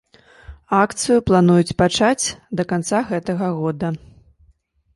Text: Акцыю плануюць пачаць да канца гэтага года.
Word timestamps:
Акцыю 0.83 1.17
плануюць 1.27 1.77
пачаць 1.83 2.25
да 2.61 2.67
канца 2.73 3.05
гэтага 3.13 3.53
года. 3.61 3.87